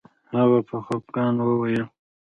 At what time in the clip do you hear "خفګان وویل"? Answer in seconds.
0.85-1.83